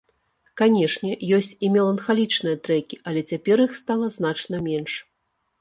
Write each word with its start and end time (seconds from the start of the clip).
Канешне, 0.61 1.11
ёсць 1.37 1.49
і 1.67 1.69
меланхалічныя 1.75 2.57
трэкі, 2.69 2.95
але 3.13 3.21
цяпер 3.33 3.57
іх 3.67 3.79
стала 3.81 4.11
значна 4.17 4.67
менш. 4.71 4.93